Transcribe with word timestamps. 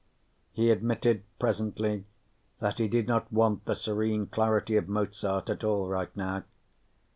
He 0.51 0.71
admitted 0.71 1.21
presently 1.37 2.05
that 2.59 2.79
he 2.79 2.87
did 2.87 3.07
not 3.07 3.31
want 3.31 3.65
the 3.65 3.75
serene 3.75 4.25
clarity 4.25 4.75
of 4.75 4.89
Mozart 4.89 5.47
at 5.47 5.63
all 5.63 5.87
right 5.89 6.09
now. 6.17 6.43